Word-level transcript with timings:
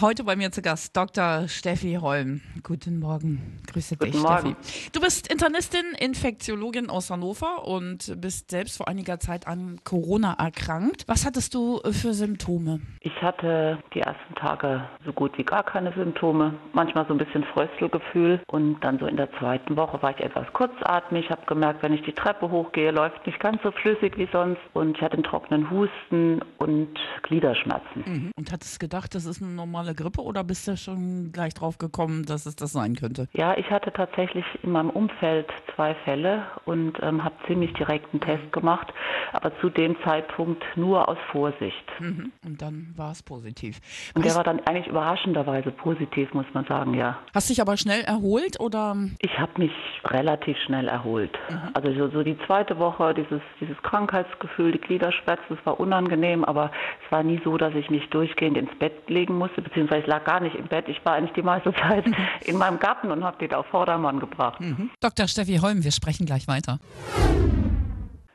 Heute 0.00 0.22
bei 0.22 0.36
mir 0.36 0.52
zu 0.52 0.62
Gast 0.62 0.96
Dr. 0.96 1.48
Steffi 1.48 1.98
Holm. 2.00 2.40
Guten 2.62 3.00
Morgen. 3.00 3.58
Grüße 3.66 3.96
Guten 3.96 4.12
dich, 4.12 4.22
Morgen. 4.22 4.56
Steffi. 4.62 4.90
Du 4.92 5.00
bist 5.00 5.26
Internistin, 5.26 5.82
Infektiologin 5.98 6.88
aus 6.88 7.10
Hannover 7.10 7.66
und 7.66 8.14
bist 8.20 8.52
selbst 8.52 8.76
vor 8.76 8.86
einiger 8.86 9.18
Zeit 9.18 9.48
an 9.48 9.80
Corona 9.82 10.34
erkrankt. 10.38 11.02
Was 11.08 11.26
hattest 11.26 11.52
du 11.52 11.80
für 11.90 12.14
Symptome? 12.14 12.80
Ich 13.00 13.20
hatte 13.20 13.82
die 13.92 14.02
ersten 14.02 14.36
Tage 14.36 14.88
so 15.04 15.12
gut 15.12 15.36
wie 15.36 15.42
gar 15.42 15.64
keine 15.64 15.92
Symptome, 15.94 16.54
manchmal 16.74 17.04
so 17.08 17.14
ein 17.14 17.18
bisschen 17.18 17.42
Fröstelgefühl 17.52 18.40
und 18.46 18.78
dann 18.84 19.00
so 19.00 19.06
in 19.06 19.16
der 19.16 19.32
zweiten 19.40 19.76
Woche 19.76 20.00
war 20.00 20.12
ich 20.12 20.24
etwas 20.24 20.46
kurzatmig, 20.52 21.24
Ich 21.24 21.30
habe 21.32 21.44
gemerkt, 21.46 21.82
wenn 21.82 21.92
ich 21.92 22.02
die 22.02 22.12
Treppe 22.12 22.48
hochgehe, 22.48 22.92
läuft 22.92 23.26
nicht 23.26 23.40
ganz 23.40 23.60
so 23.64 23.72
flüssig 23.72 24.16
wie 24.16 24.28
sonst 24.30 24.60
und 24.74 24.96
ich 24.96 25.02
hatte 25.02 25.14
einen 25.14 25.24
trockenen 25.24 25.68
Husten 25.72 26.40
und 26.58 26.96
Gliederschmerzen. 27.24 28.30
Und 28.36 28.52
hattest 28.52 28.78
gedacht, 28.78 29.16
das 29.16 29.24
ist 29.24 29.42
eine 29.42 29.50
normale 29.50 29.87
Grippe 29.94 30.22
oder 30.22 30.44
bist 30.44 30.68
du 30.68 30.76
schon 30.76 31.32
gleich 31.32 31.54
drauf 31.54 31.78
gekommen, 31.78 32.24
dass 32.24 32.46
es 32.46 32.56
das 32.56 32.72
sein 32.72 32.94
könnte? 32.94 33.28
Ja, 33.32 33.56
ich 33.56 33.70
hatte 33.70 33.92
tatsächlich 33.92 34.44
in 34.62 34.72
meinem 34.72 34.90
Umfeld 34.90 35.48
zwei 35.74 35.94
Fälle 36.04 36.46
und 36.64 36.98
ähm, 37.02 37.22
habe 37.24 37.34
ziemlich 37.46 37.72
direkt 37.74 38.12
einen 38.12 38.20
Test 38.20 38.52
gemacht, 38.52 38.92
aber 39.32 39.52
zu 39.60 39.70
dem 39.70 39.96
Zeitpunkt 40.04 40.62
nur 40.76 41.08
aus 41.08 41.18
Vorsicht. 41.30 41.84
Mhm. 42.00 42.32
Und 42.44 42.62
dann 42.62 42.92
war 42.96 43.12
es 43.12 43.22
positiv. 43.22 43.78
Und 44.14 44.24
der 44.24 44.34
war 44.34 44.44
dann 44.44 44.60
eigentlich 44.60 44.86
überraschenderweise 44.86 45.70
positiv, 45.70 46.32
muss 46.34 46.46
man 46.52 46.64
sagen, 46.66 46.94
ja. 46.94 47.18
hast 47.34 47.50
dich 47.50 47.60
aber 47.60 47.76
schnell 47.76 48.02
erholt 48.02 48.60
oder? 48.60 48.96
Ich 49.20 49.38
habe 49.38 49.52
mich 49.58 49.72
relativ 50.04 50.56
schnell 50.58 50.88
erholt. 50.88 51.38
Also 51.74 51.92
so, 51.92 52.08
so 52.08 52.22
die 52.22 52.36
zweite 52.46 52.78
Woche, 52.78 53.14
dieses, 53.14 53.40
dieses 53.60 53.76
Krankheitsgefühl, 53.82 54.72
die 54.72 54.80
Gliederschmerzen, 54.80 55.44
das 55.48 55.64
war 55.64 55.80
unangenehm, 55.80 56.44
aber 56.44 56.70
es 57.04 57.12
war 57.12 57.22
nie 57.22 57.40
so, 57.44 57.56
dass 57.56 57.74
ich 57.74 57.90
mich 57.90 58.08
durchgehend 58.10 58.56
ins 58.56 58.74
Bett 58.78 59.08
legen 59.08 59.36
musste, 59.36 59.62
beziehungsweise 59.78 60.00
ich 60.00 60.06
lag 60.08 60.24
gar 60.24 60.40
nicht 60.40 60.56
im 60.56 60.66
Bett. 60.66 60.88
Ich 60.88 61.04
war 61.04 61.14
eigentlich 61.14 61.34
die 61.34 61.42
meiste 61.42 61.72
Zeit 61.74 62.04
in 62.44 62.56
meinem 62.56 62.78
Garten 62.78 63.10
und 63.10 63.22
habe 63.22 63.38
den 63.38 63.54
auf 63.54 63.66
Vordermann 63.66 64.18
gebracht. 64.18 64.60
Dr. 65.00 65.28
Steffi 65.28 65.58
Holm, 65.58 65.84
wir 65.84 65.92
sprechen 65.92 66.26
gleich 66.26 66.48
weiter. 66.48 66.78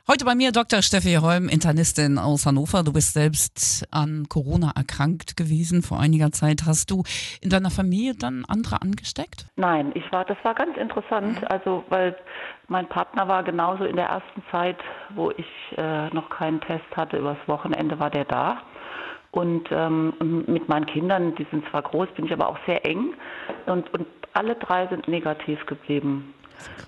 Heute 0.06 0.26
bei 0.26 0.34
mir 0.34 0.52
Dr. 0.52 0.82
Steffi 0.82 1.14
Holm, 1.14 1.48
Internistin 1.48 2.18
aus 2.18 2.44
Hannover. 2.44 2.82
Du 2.82 2.92
bist 2.92 3.14
selbst 3.14 3.86
an 3.90 4.26
Corona 4.28 4.72
erkrankt 4.76 5.36
gewesen 5.36 5.82
vor 5.82 5.98
einiger 5.98 6.30
Zeit. 6.30 6.64
Hast 6.66 6.90
du 6.90 7.04
in 7.40 7.48
deiner 7.48 7.70
Familie 7.70 8.14
dann 8.14 8.44
andere 8.46 8.82
angesteckt? 8.82 9.46
Nein, 9.56 9.92
ich 9.94 10.10
war, 10.12 10.26
das 10.26 10.36
war 10.42 10.54
ganz 10.54 10.76
interessant, 10.76 11.50
also 11.50 11.84
weil 11.88 12.16
mein 12.68 12.86
Partner 12.86 13.28
war 13.28 13.42
genauso 13.44 13.84
in 13.84 13.96
der 13.96 14.06
ersten 14.06 14.42
Zeit, 14.50 14.76
wo 15.14 15.30
ich 15.30 15.78
äh, 15.78 16.08
noch 16.10 16.28
keinen 16.30 16.60
Test 16.60 16.84
hatte, 16.94 17.16
übers 17.16 17.38
Wochenende 17.46 17.98
war 17.98 18.10
der 18.10 18.24
da. 18.26 18.62
Und 19.34 19.68
ähm, 19.72 20.44
mit 20.46 20.68
meinen 20.68 20.86
Kindern, 20.86 21.34
die 21.34 21.46
sind 21.50 21.68
zwar 21.68 21.82
groß, 21.82 22.08
bin 22.14 22.26
ich 22.26 22.32
aber 22.32 22.48
auch 22.48 22.58
sehr 22.66 22.86
eng. 22.86 23.14
Und, 23.66 23.92
und 23.92 24.06
alle 24.32 24.54
drei 24.54 24.86
sind 24.86 25.08
negativ 25.08 25.64
geblieben. 25.66 26.32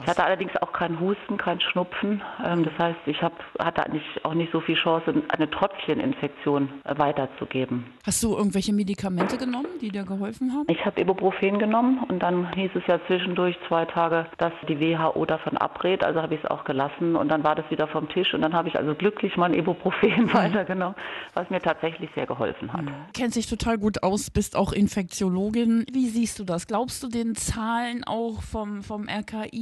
Ich 0.01 0.07
hatte 0.07 0.25
allerdings 0.25 0.53
auch 0.61 0.73
keinen 0.73 1.01
Husten, 1.01 1.37
keinen 1.37 1.61
Schnupfen. 1.61 2.23
Ähm, 2.45 2.65
das 2.65 2.73
heißt, 2.79 2.99
ich 3.07 3.23
hab, 3.23 3.33
hatte 3.59 3.85
eigentlich 3.85 4.05
auch 4.25 4.35
nicht 4.35 4.53
so 4.53 4.61
viel 4.61 4.77
Chance, 4.77 5.23
eine 5.29 5.51
Tröpfcheninfektion 5.51 6.69
äh, 6.85 6.99
weiterzugeben. 6.99 7.87
Hast 8.05 8.23
du 8.23 8.37
irgendwelche 8.37 8.73
Medikamente 8.73 9.37
genommen, 9.37 9.67
die 9.81 9.91
dir 9.91 10.05
geholfen 10.05 10.53
haben? 10.53 10.65
Ich 10.69 10.85
habe 10.85 11.01
Ibuprofen 11.01 11.59
genommen 11.59 12.05
und 12.09 12.21
dann 12.21 12.53
hieß 12.55 12.71
es 12.75 12.83
ja 12.87 13.01
zwischendurch 13.07 13.57
zwei 13.69 13.85
Tage, 13.85 14.27
dass 14.39 14.53
die 14.69 14.79
WHO 14.79 15.25
davon 15.25 15.57
abrät. 15.57 16.05
Also 16.05 16.23
habe 16.23 16.35
ich 16.35 16.45
es 16.45 16.51
auch 16.51 16.65
gelassen 16.65 17.17
und 17.17 17.29
dann 17.29 17.43
war 17.43 17.55
das 17.55 17.69
wieder 17.71 17.89
vom 17.89 18.09
Tisch 18.09 18.35
und 18.35 18.43
dann 18.43 18.55
habe 18.55 18.69
ich 18.69 18.77
also 18.77 18.95
glücklich 18.95 19.37
mein 19.37 19.55
Ibuprofen 19.55 20.33
weitergenommen, 20.33 20.97
was 21.35 21.51
mir 21.51 21.61
tatsächlich 21.61 22.11
sehr 22.15 22.27
geholfen 22.27 22.73
hat. 22.73 22.85
Kennt 23.15 23.35
sich 23.35 23.47
total 23.47 23.79
gut 23.79 24.03
aus, 24.03 24.31
bist 24.31 24.57
auch 24.57 24.73
Infektiologin. 24.73 25.85
Wie 25.93 26.07
siehst 26.07 26.39
du 26.39 26.45
das? 26.45 26.67
Glaubst 26.67 27.03
du 27.03 27.09
den 27.09 27.35
Zahlen 27.35 28.05
auch 28.05 28.43
vom, 28.43 28.83
vom 28.83 29.09
RKI? 29.09 29.56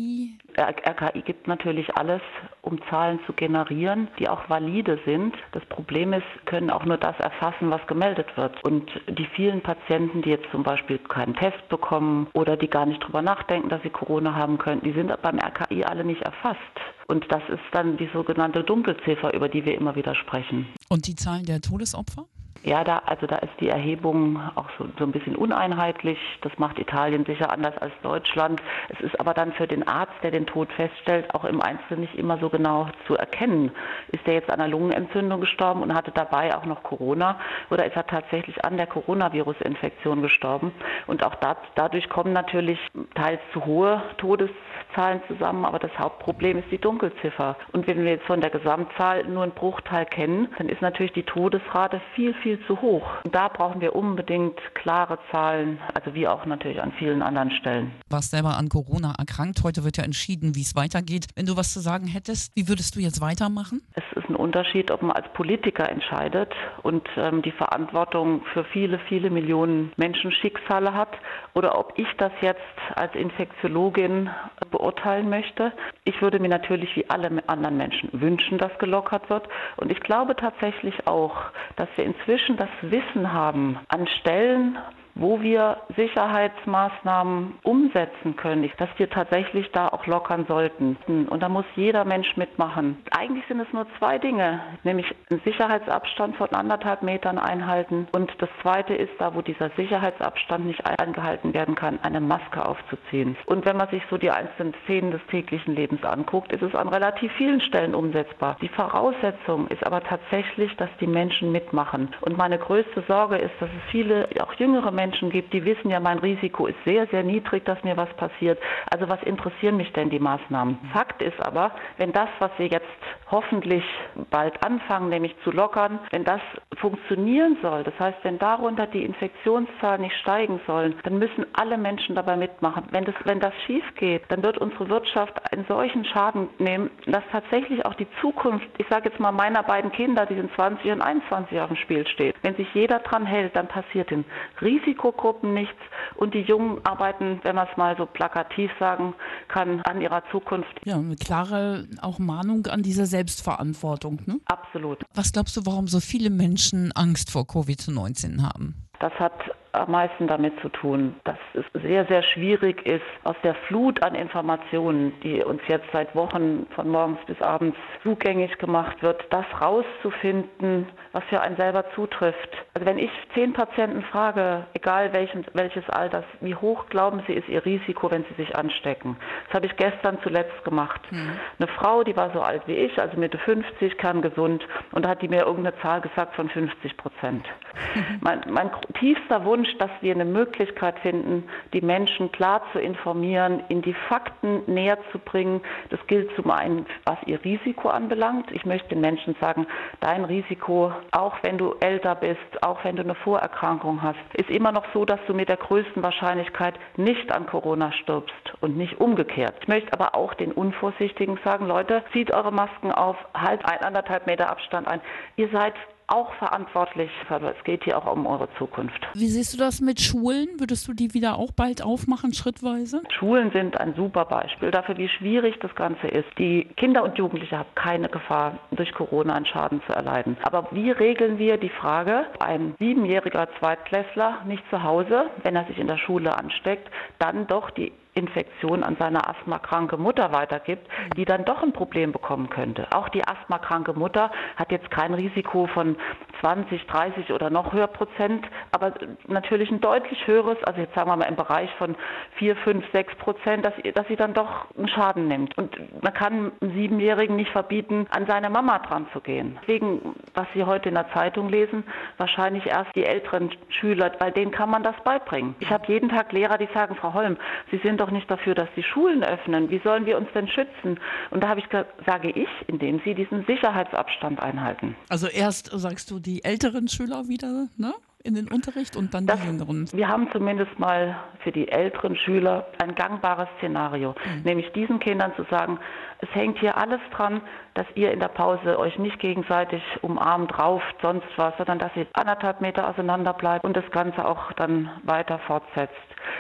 R- 0.57 0.75
RKI 0.87 1.23
gibt 1.23 1.47
natürlich 1.49 1.97
alles, 1.97 2.21
um 2.63 2.81
Zahlen 2.89 3.21
zu 3.27 3.33
generieren, 3.33 4.09
die 4.19 4.29
auch 4.29 4.49
valide 4.49 4.99
sind. 5.05 5.35
Das 5.53 5.65
Problem 5.67 6.13
ist, 6.13 6.25
können 6.47 6.71
auch 6.71 6.85
nur 6.85 6.97
das 6.97 7.19
erfassen, 7.21 7.71
was 7.71 7.85
gemeldet 7.87 8.27
wird. 8.37 8.63
Und 8.65 8.91
die 9.09 9.27
vielen 9.35 9.61
Patienten, 9.63 10.23
die 10.23 10.31
jetzt 10.31 10.51
zum 10.51 10.63
Beispiel 10.63 10.99
keinen 10.99 11.35
Test 11.35 11.69
bekommen 11.69 12.29
oder 12.35 12.57
die 12.57 12.69
gar 12.69 12.87
nicht 12.87 13.03
drüber 13.05 13.23
nachdenken, 13.23 13.69
dass 13.69 13.83
sie 13.83 13.91
Corona 13.91 14.35
haben 14.35 14.59
könnten, 14.59 14.85
die 14.85 14.93
sind 14.93 15.11
beim 15.23 15.39
RKI 15.39 15.85
alle 15.85 16.05
nicht 16.05 16.23
erfasst. 16.23 16.59
Und 17.07 17.31
das 17.31 17.43
ist 17.49 17.63
dann 17.73 17.97
die 17.97 18.09
sogenannte 18.13 18.65
Dunkelziffer, 18.65 19.35
über 19.35 19.49
die 19.49 19.65
wir 19.65 19.75
immer 19.75 19.95
wieder 19.95 20.15
sprechen. 20.15 20.69
Und 20.89 21.07
die 21.07 21.15
Zahlen 21.15 21.45
der 21.45 21.61
Todesopfer? 21.61 22.25
Ja, 22.65 22.83
da, 22.83 23.03
also 23.05 23.27
da 23.27 23.37
ist 23.37 23.53
die 23.61 23.69
Erhebung 23.69 24.41
auch 24.55 24.71
so, 24.79 24.87
so 24.99 25.05
ein 25.05 25.13
bisschen 25.13 25.37
uneinheitlich. 25.37 26.19
Das 26.41 26.53
macht 26.57 26.79
Italien 26.79 27.27
sicher 27.27 27.53
anders 27.53 27.77
als 27.77 27.93
Deutschland. 28.03 28.63
Es 28.89 29.01
ist 29.03 29.21
aber 29.21 29.35
dann 29.35 29.53
für 29.53 29.67
den 29.67 29.87
Arzt, 29.87 30.15
der 30.23 30.31
den 30.31 30.47
Tod 30.47 30.73
feststellt, 30.73 31.35
auch 31.35 31.45
im 31.45 31.61
Einzelnen 31.61 32.01
nicht 32.01 32.15
immer 32.15 32.39
so 32.39 32.49
genau 32.49 32.89
zu 33.07 33.17
erkennen. 33.17 33.71
Ist 34.13 34.27
er 34.27 34.33
jetzt 34.33 34.49
an 34.49 34.61
einer 34.61 34.71
Lungenentzündung 34.71 35.43
gestorben 35.43 35.83
und 35.83 35.93
hatte 35.93 36.11
dabei 36.11 36.57
auch 36.57 36.65
noch 36.65 36.83
Corona 36.83 37.39
oder 37.69 37.85
ist 37.85 37.97
er 37.97 38.07
tatsächlich 38.07 38.65
an 38.65 38.79
der 38.79 38.87
Coronavirus-Infektion 38.87 40.23
gestorben? 40.23 40.73
Und 41.07 41.23
auch 41.23 41.35
da, 41.35 41.59
dadurch 41.75 42.09
kommen 42.09 42.33
natürlich 42.33 42.79
teils 43.15 43.41
zu 43.53 43.67
hohe 43.67 44.03
Todeszahlen 44.17 45.21
zusammen, 45.29 45.67
aber 45.67 45.79
das 45.79 45.93
Hauptproblem 45.99 46.61
ist 46.61 46.71
die 46.71 46.79
Dunkelziffer. 46.79 47.57
Und 47.73 47.87
wenn 47.87 48.03
wir 48.03 48.13
jetzt 48.13 48.25
von 48.25 48.41
der 48.41 48.49
Gesamtzahl 48.49 49.25
nur 49.25 49.43
einen 49.43 49.53
Bruchteil 49.53 50.07
kennen, 50.07 50.49
dann 50.57 50.71
ist 50.71 50.81
natürlich 50.81 51.13
die 51.13 51.25
Todesrate 51.25 52.01
viel, 52.15 52.33
viel 52.33 52.54
zu 52.67 52.81
hoch. 52.81 53.07
Und 53.25 53.35
da 53.35 53.49
brauchen 53.49 53.81
wir 53.81 53.95
unbedingt 53.95 54.59
klare 54.75 55.19
Zahlen, 55.31 55.79
also 55.95 56.15
wie 56.15 56.29
auch 56.29 56.47
natürlich 56.47 56.81
an 56.81 56.93
vielen 56.99 57.23
anderen 57.23 57.51
Stellen. 57.51 57.93
warst 58.09 58.31
selber 58.31 58.57
an 58.57 58.69
Corona 58.69 59.15
erkrankt. 59.19 59.63
Heute 59.65 59.85
wird 59.85 59.97
ja 59.97 60.05
entschieden, 60.05 60.55
wie 60.55 60.63
es 60.63 60.77
weitergeht. 60.77 61.27
Wenn 61.35 61.47
du 61.47 61.57
was 61.57 61.73
zu 61.73 61.81
sagen 61.81 62.07
hättest, 62.07 62.53
wie 62.55 62.69
würdest 62.69 62.97
du 62.97 63.01
jetzt 63.01 63.21
weitermachen? 63.21 63.83
Es 63.95 64.05
ist 64.17 64.29
ein 64.29 64.37
Unterschied, 64.37 64.91
ob 64.91 65.03
man 65.03 65.13
als 65.13 65.27
Politiker 65.33 65.89
entscheidet 65.89 66.53
und 66.83 67.07
ähm, 67.17 67.43
die 67.43 67.53
Verantwortung 67.53 68.43
für 68.53 68.65
viele, 68.65 68.99
viele 69.09 69.31
Millionen 69.31 69.93
Menschenschicksale 69.97 70.95
hat 70.95 71.11
oder 71.55 71.79
ob 71.79 71.95
ich 71.97 72.09
das 72.19 72.33
jetzt 72.41 72.61
als 72.95 73.15
Infektiologin 73.15 74.31
beurteilen 74.71 75.29
möchte. 75.29 75.73
Ich 76.05 76.21
würde 76.21 76.39
mir 76.39 76.49
natürlich 76.49 76.95
wie 76.97 77.09
alle 77.09 77.31
anderen 77.49 77.77
Menschen 77.77 78.11
wünschen, 78.13 78.59
dass 78.59 78.77
gelockert 78.79 79.31
wird. 79.31 79.49
Und 79.77 79.91
ich 79.91 80.01
glaube 80.01 80.37
tatsächlich 80.37 81.07
auch, 81.07 81.37
dass 81.77 81.89
wir 81.97 82.05
inzwischen 82.05 82.44
das 82.57 82.69
Wissen 82.83 83.33
haben 83.33 83.79
an 83.89 84.07
Stellen, 84.21 84.79
wo 85.15 85.41
wir 85.41 85.79
Sicherheitsmaßnahmen 85.97 87.59
umsetzen 87.63 88.37
können, 88.37 88.69
dass 88.79 88.89
wir 88.97 89.09
tatsächlich 89.09 89.71
da 89.73 89.89
auch 89.89 90.07
lockern 90.07 90.45
sollten. 90.47 90.97
Und 91.29 91.43
da 91.43 91.49
muss 91.49 91.65
jeder 91.77 92.05
Mensch 92.05 92.37
mitmachen. 92.37 92.99
Eigentlich 93.17 93.47
sind 93.47 93.61
es 93.61 93.73
nur 93.73 93.87
zwei 93.99 94.19
Dinge, 94.19 94.61
nämlich 94.83 95.07
einen 95.31 95.41
Sicherheitsabstand 95.45 96.37
von 96.37 96.49
anderthalb 96.51 97.03
Metern 97.03 97.39
einhalten. 97.39 98.07
Und 98.13 98.33
das 98.39 98.49
Zweite 98.63 98.95
ist, 98.95 99.13
da 99.19 99.35
wo 99.35 99.43
dieser 99.43 99.71
Sicherheitsabstand 99.71 100.67
nicht 100.67 100.85
eingehalten 100.87 101.55
werden 101.55 101.75
kann, 101.75 101.99
eine 102.03 102.21
Maske 102.21 102.65
aufzuziehen. 102.65 103.37
Und 103.47 103.65
wenn 103.65 103.77
man 103.77 103.89
sich 103.89 104.03
so 104.11 104.19
die 104.19 104.31
einzelnen 104.31 104.75
Szenen 104.85 105.11
des 105.11 105.21
täglichen 105.31 105.75
Lebens 105.75 106.05
anguckt, 106.05 106.53
ist 106.53 106.63
es 106.63 106.75
an 106.75 106.89
relativ 106.89 107.33
vielen 107.33 107.61
Stellen 107.61 107.95
umsetzbar. 107.95 108.57
Die 108.61 108.69
Voraussetzung 108.69 109.69
ist 109.69 109.85
aber 109.87 110.03
tatsächlich, 110.03 110.75
dass 110.77 110.91
die 111.01 111.07
Menschen 111.07 111.53
mitmachen. 111.53 112.15
Und 112.21 112.37
meine 112.37 112.59
größte 112.59 113.03
Sorge 113.09 113.37
ist, 113.37 113.55
dass 113.61 113.71
es 113.71 113.91
viele, 113.91 114.29
auch 114.41 114.53
jüngere 114.55 114.91
Menschen, 114.91 115.31
gibt, 115.31 115.53
die 115.53 115.65
wissen 115.65 115.91
ja, 115.91 116.01
mein 116.01 116.19
Risiko 116.19 116.67
ist 116.67 116.83
sehr, 116.85 117.07
sehr 117.09 117.23
niedrig, 117.23 117.65
dass 117.65 117.83
mir 117.83 117.97
was 117.97 118.13
passiert. 118.15 118.59
Also 118.91 119.09
was 119.09 119.23
interessieren 119.23 119.77
mich 119.77 119.93
denn 119.93 120.11
die 120.11 120.19
Maßnahmen? 120.19 120.79
Fakt 120.93 121.23
ist 121.23 121.41
aber, 121.45 121.73
wenn 121.97 122.13
das, 122.13 122.29
was 122.39 122.51
wir 122.59 122.67
jetzt 122.67 122.87
hoffentlich 123.31 123.85
bald 124.31 124.65
anfangen, 124.65 125.11
nämlich 125.25 125.43
zu 125.43 125.51
lockern, 125.51 125.99
wenn 126.11 126.25
das 126.25 126.41
funktionieren 126.79 127.57
soll, 127.63 127.83
das 127.83 127.99
heißt, 127.99 128.19
wenn 128.25 128.39
darunter 128.39 128.87
die 128.87 129.05
Infektionszahlen 129.05 130.03
nicht 130.03 130.17
steigen 130.19 130.61
sollen, 130.67 130.95
dann 131.03 131.19
müssen 131.19 131.47
alle 131.55 131.79
Menschen 131.79 132.15
dabei 132.15 132.37
mitmachen. 132.37 132.85
Wenn 132.91 133.05
das, 133.07 133.15
wenn 133.25 133.41
das 133.41 133.55
schief 133.67 133.85
geht, 133.97 134.23
dann 134.29 134.43
wird 134.43 134.59
unsere 134.59 134.89
Wirtschaft 134.91 135.41
einen 135.53 135.65
solchen 135.67 136.05
Schaden 136.05 136.49
nehmen, 136.59 136.91
dass 137.07 137.23
tatsächlich 137.33 137.87
auch 137.87 137.95
die 137.95 138.07
Zukunft, 138.21 138.67
ich 138.77 138.87
sage 138.89 139.09
jetzt 139.09 139.19
mal 139.19 139.33
meiner 139.33 139.63
beiden 139.63 139.91
Kinder, 139.93 140.27
die 140.27 140.35
sind 140.35 140.53
20 140.55 140.93
und 140.93 141.01
21 141.01 141.59
auf 141.61 141.69
dem 141.69 141.77
Spiel 141.77 142.07
steht. 142.07 142.34
Wenn 142.45 142.55
sich 142.57 142.69
jeder 142.75 142.99
dran 142.99 143.25
hält, 143.25 143.57
dann 143.57 143.69
passiert 143.69 144.11
den 144.11 144.27
Risikogruppen 144.61 145.55
nichts 145.55 145.81
und 146.17 146.35
die 146.35 146.43
Jungen 146.43 146.79
arbeiten, 146.85 147.41
wenn 147.43 147.57
man 147.57 147.67
es 147.71 147.77
mal 147.79 147.97
so 147.97 148.05
plakativ 148.05 148.71
sagen 148.79 149.15
kann, 149.49 149.81
an 149.85 150.03
ihrer 150.03 150.23
Zukunft. 150.31 150.69
Ja, 150.85 150.97
eine 150.97 151.17
klare 151.17 151.87
auch 152.03 152.19
Mahnung 152.19 152.67
an 152.67 152.83
diese 152.83 153.07
Selbstverantwortung. 153.07 154.21
Ne? 154.27 154.41
Absolut. 154.45 155.03
Was 155.15 155.33
glaubst 155.33 155.57
du, 155.57 155.65
warum 155.65 155.89
so 155.89 156.01
viele 156.01 156.29
Menschen 156.29 156.93
Angst 156.95 157.31
vor 157.31 157.45
Covid-19 157.45 158.43
haben? 158.43 158.75
Das 159.01 159.15
hat 159.15 159.33
am 159.75 159.91
meisten 159.91 160.27
damit 160.27 160.59
zu 160.61 160.69
tun, 160.69 161.15
dass 161.25 161.39
es 161.55 161.65
sehr, 161.83 162.05
sehr 162.07 162.23
schwierig 162.23 162.85
ist, 162.87 163.03
aus 163.25 163.37
der 163.43 163.55
Flut 163.67 164.03
an 164.03 164.15
Informationen, 164.15 165.13
die 165.23 165.43
uns 165.43 165.61
jetzt 165.69 165.87
seit 165.93 166.15
Wochen 166.15 166.67
von 166.75 166.89
morgens 166.89 167.19
bis 167.27 167.41
abends 167.43 167.77
zugänglich 168.03 168.57
gemacht 168.59 169.03
wird, 169.03 169.25
das 169.31 169.45
rauszufinden, 169.61 170.87
was 171.13 171.25
für 171.25 171.41
einen 171.41 171.57
selber 171.57 171.85
zutrifft. 171.95 172.51
Also 172.75 172.87
wenn 172.87 172.99
ich 172.99 173.11
zehn 173.35 173.53
Patienten 173.53 174.03
frage, 174.03 174.67
egal 174.75 175.13
welchen, 175.15 175.45
welches 175.53 175.89
Alters, 175.89 176.25
wie 176.41 176.55
hoch 176.55 176.87
glauben 176.89 177.23
sie 177.27 177.35
ist 177.35 177.49
ihr 177.49 177.65
Risiko, 177.65 178.11
wenn 178.11 178.25
sie 178.25 178.35
sich 178.35 178.57
anstecken? 178.57 179.17
Das 179.47 179.55
habe 179.55 179.67
ich 179.67 179.77
gestern 179.77 180.19
zuletzt 180.23 180.65
gemacht. 180.65 181.01
Mhm. 181.11 181.33
Eine 181.59 181.69
Frau, 181.69 182.03
die 182.03 182.17
war 182.17 182.31
so 182.33 182.41
alt 182.41 182.63
wie 182.67 182.75
ich, 182.75 183.01
also 183.01 183.17
Mitte 183.19 183.39
50, 183.39 183.97
kerngesund, 183.99 184.67
und 184.93 185.05
da 185.05 185.11
hat 185.11 185.23
die 185.23 185.29
mir 185.29 185.45
irgendeine 185.45 185.79
Zahl 185.81 186.01
gesagt 186.01 186.35
von 186.35 186.49
50 186.49 186.97
Prozent. 186.97 187.47
Mhm. 187.95 188.19
Mein, 188.21 188.41
mein 188.49 188.71
tiefster 188.99 189.45
Wunsch, 189.45 189.64
dass 189.79 189.91
wir 190.01 190.15
eine 190.15 190.25
Möglichkeit 190.25 190.99
finden, 191.01 191.45
die 191.73 191.81
Menschen 191.81 192.31
klar 192.33 192.63
zu 192.73 192.79
informieren, 192.79 193.63
in 193.69 193.83
die 193.83 193.95
Fakten 194.09 194.63
näher 194.67 194.99
zu 195.13 195.19
bringen. 195.19 195.61
Das 195.91 196.01
gilt 196.07 196.35
zum 196.37 196.51
einen, 196.51 196.87
was 197.05 197.19
ihr 197.27 197.43
Risiko 197.45 197.89
anbelangt. 197.89 198.51
Ich 198.53 198.65
möchte 198.65 198.91
den 198.91 199.01
Menschen 199.01 199.37
sagen, 199.41 199.67
dein 200.01 200.25
Risiko, 200.25 200.93
auch 201.13 201.37
wenn 201.43 201.59
du 201.59 201.75
älter 201.81 202.15
bist, 202.15 202.63
auch 202.63 202.85
wenn 202.85 202.97
du 202.97 203.03
eine 203.03 203.15
Vorerkrankung 203.15 204.03
hast, 204.03 204.19
ist 204.35 204.51
immer 204.51 204.73
noch 204.73 204.85
so, 204.93 205.05
dass 205.05 205.21
du 205.27 205.35
mit 205.35 205.49
der 205.49 205.57
größten 205.57 206.03
Wahrscheinlichkeit 206.03 206.75
nicht 206.97 207.33
an 207.33 207.47
Corona 207.47 207.93
stirbst 207.93 208.55
und 208.61 208.77
nicht 208.77 209.01
umgekehrt. 209.01 209.55
Ich 209.61 209.69
möchte 209.69 209.93
aber 209.93 210.15
auch 210.15 210.35
den 210.35 210.53
Unvorsichtigen 210.53 211.39
sagen, 211.45 211.67
Leute, 211.67 212.03
zieht 212.13 212.33
eure 212.33 212.53
Masken 212.53 212.93
auf, 212.93 213.17
halt 213.35 213.65
ein, 213.65 213.81
anderthalb 213.81 214.27
Meter 214.27 214.51
Abstand 214.51 214.89
ein. 214.89 215.01
Ihr 215.37 215.49
seid 215.51 215.75
auch 216.07 216.33
verantwortlich. 216.35 217.11
Aber 217.29 217.55
es 217.57 217.65
geht 217.65 217.85
hier 217.85 217.99
auch 217.99 218.11
um 218.11 218.27
eure 218.27 218.49
Zukunft. 218.59 219.07
Wie 219.15 219.27
siehst 219.27 219.55
du 219.55 219.59
das 219.59 219.81
mit 219.81 220.01
Schulen? 220.01 220.49
Würdest 220.59 220.87
du 220.89 220.93
die 220.93 221.15
wieder 221.15 221.37
auch 221.39 221.53
bald 221.53 221.83
aufmachen, 221.83 222.33
schrittweise? 222.33 223.03
Schulen 223.11 223.51
sind 223.53 223.81
ein 223.81 223.95
super 223.95 224.25
Beispiel 224.25 224.71
dafür, 224.71 224.97
wie 224.99 225.09
schwierig 225.09 225.57
das 225.61 225.75
Ganze 225.75 226.09
ist. 226.09 226.29
Die 226.39 226.65
Kinder 226.77 227.03
und 227.05 227.19
Jugendliche 227.19 227.59
haben 227.59 227.69
keine 227.75 228.09
Gefahr, 228.09 228.59
durch 228.71 228.93
Corona 228.93 229.35
einen 229.35 229.47
Schaden 229.47 229.83
zu 229.87 229.93
erleiden. 229.93 230.37
Aber 230.43 230.69
wie 230.73 230.91
regeln 230.91 231.39
wir 231.39 231.57
die 231.57 231.71
Frage, 231.71 232.27
ein 232.41 232.75
siebenjähriger 232.79 233.49
Zweitklässler 233.59 234.43
nicht 234.47 234.63
zu 234.71 234.83
Hause, 234.83 235.31
wenn 235.43 235.57
er 235.57 235.67
sich 235.67 235.79
in 235.79 235.87
der 235.87 235.99
Schule 235.99 236.37
ansteckt, 236.37 236.89
dann 237.19 237.47
doch 237.47 237.71
die 237.71 237.93
Infektion 238.15 238.83
an 238.83 238.97
seine 238.99 239.29
asthmakranke 239.29 239.97
Mutter 239.97 240.33
weitergibt, 240.33 240.87
die 241.17 241.25
dann 241.25 241.45
doch 241.45 241.63
ein 241.63 241.73
Problem 241.73 242.13
bekommen 242.13 242.49
könnte. 242.49 242.87
Auch 242.93 243.09
die 243.09 243.27
asthmakranke 243.27 243.93
Mutter 243.93 244.31
hat 244.57 244.71
jetzt 244.71 244.91
kein 244.91 245.15
Risiko 245.15 245.67
von 245.67 245.97
20, 246.45 246.87
30 246.87 247.33
oder 247.33 247.49
noch 247.49 247.73
höher 247.73 247.87
Prozent, 247.87 248.45
aber 248.71 248.93
natürlich 249.27 249.71
ein 249.71 249.81
deutlich 249.81 250.27
höheres, 250.27 250.63
also 250.65 250.79
jetzt 250.79 250.95
sagen 250.95 251.09
wir 251.09 251.17
mal 251.17 251.25
im 251.25 251.37
Bereich 251.37 251.71
von 251.79 251.97
4, 252.37 252.55
5, 252.57 252.85
6 252.93 253.15
Prozent, 253.17 253.65
dass, 253.65 253.73
dass 253.95 254.07
sie 254.09 254.17
dann 254.17 254.35
doch 254.35 254.67
einen 254.77 254.89
Schaden 254.89 255.27
nimmt. 255.27 255.57
Und 255.57 255.75
man 256.03 256.13
kann 256.13 256.35
einem 256.61 256.75
Siebenjährigen 256.75 257.37
nicht 257.37 257.51
verbieten, 257.51 258.07
an 258.11 258.27
seine 258.27 258.51
Mama 258.51 258.79
dran 258.81 259.07
zu 259.15 259.21
gehen. 259.21 259.59
Deswegen, 259.63 260.15
was 260.35 260.47
Sie 260.53 260.65
heute 260.65 260.91
in 260.91 260.97
der 260.97 261.11
Zeitung 261.13 261.49
lesen, 261.49 261.85
wahrscheinlich 262.19 262.67
erst 262.67 262.95
die 262.95 263.05
älteren 263.05 263.51
Schüler, 263.69 264.13
weil 264.19 264.33
denen 264.33 264.51
kann 264.51 264.69
man 264.69 264.83
das 264.83 264.97
beibringen. 265.03 265.55
Ich 265.61 265.71
habe 265.71 265.91
jeden 265.91 266.11
Tag 266.11 266.33
Lehrer, 266.33 266.59
die 266.59 266.69
sagen, 266.75 266.95
Frau 266.97 267.15
Holm, 267.15 267.39
Sie 267.71 267.79
sind 267.79 268.01
doch 268.01 268.11
nicht 268.11 268.31
dafür, 268.31 268.55
dass 268.55 268.69
die 268.77 268.83
Schulen 268.83 269.25
öffnen. 269.25 269.71
Wie 269.71 269.79
sollen 269.79 270.05
wir 270.05 270.19
uns 270.19 270.29
denn 270.35 270.49
schützen? 270.49 271.01
Und 271.31 271.43
da 271.43 271.49
habe 271.49 271.61
ich 271.61 271.67
sage 272.07 272.31
ich, 272.31 272.49
indem 272.67 273.01
sie 273.05 273.15
diesen 273.15 273.45
Sicherheitsabstand 273.47 274.41
einhalten. 274.41 274.97
Also 275.09 275.29
erst 275.29 275.71
sagst 275.73 276.11
du 276.11 276.19
die 276.19 276.34
älteren 276.43 276.89
Schüler 276.89 277.29
wieder, 277.29 277.69
ne? 277.77 277.95
In 278.25 278.35
den 278.35 278.49
Unterricht 278.49 278.97
und 278.97 279.13
dann 279.13 279.27
das, 279.27 279.41
die 279.41 279.47
jüngeren? 279.47 279.87
Wir 279.93 280.09
haben 280.09 280.29
zumindest 280.33 280.79
mal 280.79 281.17
für 281.41 281.53
die 281.53 281.69
älteren 281.69 282.17
Schüler 282.17 282.67
ein 282.83 282.95
gangbares 282.95 283.49
Szenario, 283.59 284.15
mhm. 284.25 284.43
nämlich 284.45 284.73
diesen 284.73 284.99
Kindern 284.99 285.33
zu 285.37 285.45
sagen, 285.51 285.79
es 286.21 286.35
hängt 286.35 286.59
hier 286.59 286.77
alles 286.79 287.01
dran, 287.13 287.43
dass 287.75 287.87
ihr 287.95 288.13
in 288.13 288.21
der 288.21 288.29
Pause 288.29 288.79
euch 288.79 288.99
nicht 288.99 289.19
gegenseitig 289.19 289.83
umarmt, 290.01 290.59
rauft, 290.59 290.97
sonst 291.03 291.27
was, 291.37 291.55
sondern 291.59 291.79
dass 291.79 291.95
ihr 291.97 292.07
anderthalb 292.15 292.63
Meter 292.63 292.89
auseinander 292.89 293.35
bleibt 293.35 293.65
und 293.65 293.77
das 293.77 293.89
Ganze 293.91 294.25
auch 294.25 294.53
dann 294.53 294.91
weiter 295.03 295.39
fortsetzt. 295.41 295.93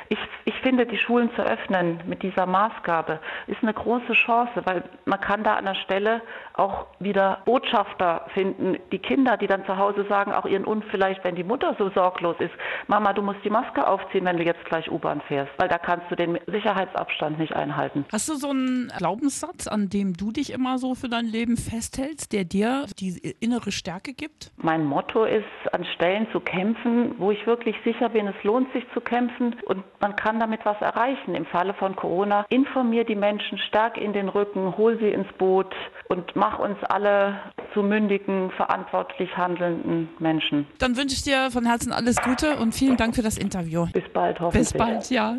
Ich, 0.08 0.18
ich 0.44 0.54
finde, 0.60 0.86
die 0.86 0.96
Schulen 0.96 1.30
zu 1.34 1.42
öffnen 1.42 2.00
mit 2.06 2.22
dieser 2.22 2.46
Maßgabe 2.46 3.20
ist 3.46 3.62
eine 3.62 3.74
große 3.74 4.12
Chance, 4.12 4.62
weil 4.64 4.84
man 5.04 5.20
kann 5.20 5.44
da 5.44 5.54
an 5.54 5.66
der 5.66 5.74
Stelle 5.74 6.22
auch 6.54 6.86
wieder 6.98 7.42
Botschafter 7.44 8.26
finden, 8.32 8.78
die 8.92 8.98
Kinder, 8.98 9.36
die 9.36 9.46
dann 9.46 9.66
zu 9.66 9.76
Hause 9.76 10.06
sagen, 10.08 10.32
auch 10.32 10.46
ihren 10.46 10.64
und 10.64 10.84
vielleicht, 10.86 11.24
wenn 11.24 11.34
die 11.34 11.44
Mutter 11.44 11.73
so 11.78 11.90
sorglos 11.90 12.36
ist, 12.38 12.52
Mama, 12.86 13.12
du 13.12 13.22
musst 13.22 13.40
die 13.44 13.50
Maske 13.50 13.86
aufziehen, 13.86 14.24
wenn 14.24 14.36
du 14.36 14.44
jetzt 14.44 14.64
gleich 14.64 14.90
U-Bahn 14.90 15.20
fährst, 15.22 15.52
weil 15.58 15.68
da 15.68 15.78
kannst 15.78 16.10
du 16.10 16.16
den 16.16 16.38
Sicherheitsabstand 16.46 17.38
nicht 17.38 17.54
einhalten. 17.54 18.04
Hast 18.12 18.28
du 18.28 18.34
so 18.34 18.50
einen 18.50 18.92
Glaubenssatz, 18.96 19.66
an 19.66 19.88
dem 19.88 20.14
du 20.14 20.32
dich 20.32 20.52
immer 20.52 20.78
so 20.78 20.94
für 20.94 21.08
dein 21.08 21.26
Leben 21.26 21.56
festhältst, 21.56 22.32
der 22.32 22.44
dir 22.44 22.86
die 22.98 23.34
innere 23.40 23.72
Stärke 23.72 24.12
gibt? 24.12 24.52
Mein 24.56 24.84
Motto 24.84 25.24
ist, 25.24 25.44
an 25.72 25.84
Stellen 25.94 26.26
zu 26.32 26.40
kämpfen, 26.40 27.14
wo 27.18 27.30
ich 27.30 27.46
wirklich 27.46 27.76
sicher 27.84 28.08
bin, 28.08 28.26
es 28.26 28.44
lohnt 28.44 28.72
sich 28.72 28.84
zu 28.92 29.00
kämpfen 29.00 29.56
und 29.66 29.84
man 30.00 30.16
kann 30.16 30.40
damit 30.40 30.64
was 30.64 30.80
erreichen. 30.80 31.34
Im 31.34 31.46
Falle 31.46 31.74
von 31.74 31.96
Corona, 31.96 32.46
informier 32.48 33.04
die 33.04 33.16
Menschen 33.16 33.58
stark 33.58 33.96
in 33.98 34.12
den 34.12 34.28
Rücken, 34.28 34.76
hol 34.76 34.98
sie 34.98 35.08
ins 35.08 35.30
Boot 35.38 35.74
und 36.08 36.36
mach 36.36 36.58
uns 36.58 36.76
alle 36.84 37.40
zu 37.74 37.82
mündigen, 37.82 38.50
verantwortlich 38.52 39.36
handelnden 39.36 40.08
Menschen. 40.18 40.66
Dann 40.78 40.96
wünsche 40.96 41.14
ich 41.14 41.22
dir 41.22 41.50
von 41.50 41.66
Herzen 41.66 41.92
alles 41.92 42.16
Gute 42.22 42.56
und 42.56 42.72
vielen 42.72 42.96
Dank 42.96 43.14
für 43.14 43.22
das 43.22 43.36
Interview. 43.36 43.86
Bis 43.92 44.08
bald, 44.12 44.40
hoffentlich. 44.40 44.72
Bis 44.72 44.78
bald, 44.78 45.10
ja. 45.10 45.36